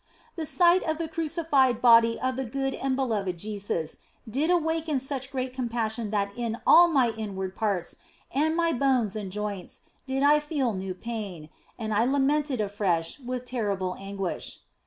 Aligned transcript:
The 0.35 0.47
sight 0.47 0.81
of 0.81 0.97
the 0.97 1.07
crucified 1.07 1.79
body 1.79 2.19
of 2.19 2.35
the 2.35 2.43
good 2.43 2.73
and 2.73 2.95
be 2.97 3.03
loved 3.03 3.37
Jesus 3.37 3.97
did 4.27 4.49
awaken 4.49 4.97
such 4.99 5.29
great 5.29 5.53
compassion 5.53 6.09
that 6.09 6.31
in 6.35 6.57
all 6.65 6.87
my 6.87 7.09
inward 7.15 7.53
parts 7.53 7.97
and 8.33 8.55
my 8.57 8.73
bones 8.73 9.15
and 9.15 9.31
joints 9.31 9.81
did 10.07 10.23
I 10.23 10.39
feel 10.39 10.73
new 10.73 10.95
pain, 10.95 11.49
and 11.77 11.93
I 11.93 12.05
lamented 12.05 12.59
afresh 12.61 13.19
with 13.19 13.45
terrible 13.45 13.93
anguish. 13.99 14.57